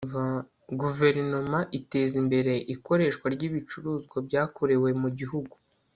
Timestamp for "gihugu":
5.19-5.55